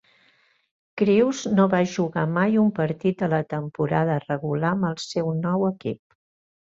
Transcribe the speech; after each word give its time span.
Crews 1.01 1.41
no 1.57 1.65
va 1.73 1.81
jugar 1.91 2.23
mai 2.37 2.57
un 2.61 2.71
partit 2.79 3.19
de 3.23 3.29
la 3.33 3.41
temporada 3.55 4.15
regular 4.23 4.73
amb 4.79 4.89
el 4.89 4.97
seu 5.05 5.29
nou 5.45 5.67
equip. 5.69 6.01